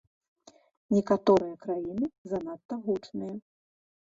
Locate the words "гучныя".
2.87-3.35